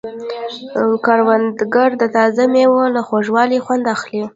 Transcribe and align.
کروندګر 1.05 1.89
د 2.01 2.03
تازه 2.15 2.43
مېوو 2.53 2.83
له 2.95 3.01
خوږوالي 3.07 3.59
خوند 3.65 3.85
اخلي 3.95 4.21